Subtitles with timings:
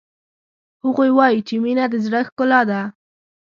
[0.83, 2.81] هغوی وایي چې مینه د زړه ښکلا ده